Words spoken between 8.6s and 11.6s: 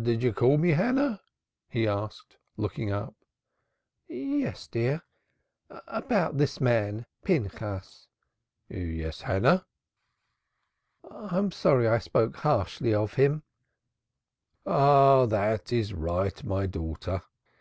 "Yes, Hannah." "I am